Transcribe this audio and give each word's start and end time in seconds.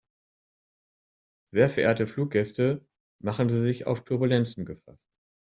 Sehr 1.51 1.69
verehrte 1.69 2.07
Fluggäste, 2.07 2.83
machen 3.21 3.51
Sie 3.51 3.61
sich 3.61 3.85
auf 3.85 4.03
Turbulenzen 4.03 4.65
gefasst. 4.65 5.07